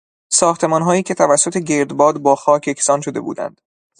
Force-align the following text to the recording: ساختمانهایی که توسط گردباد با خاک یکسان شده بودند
ساختمانهایی 0.29 1.03
که 1.03 1.13
توسط 1.13 1.57
گردباد 1.57 2.17
با 2.17 2.35
خاک 2.35 2.67
یکسان 2.67 3.01
شده 3.01 3.21
بودند 3.21 3.61